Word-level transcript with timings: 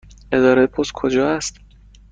اداره 0.31 0.67
پست 0.67 0.91
کجا 0.93 1.35
است؟ 1.35 1.57